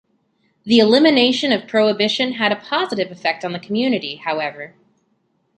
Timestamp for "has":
2.31-2.37